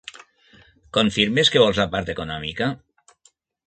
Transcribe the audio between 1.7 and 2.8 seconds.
la part econòmica?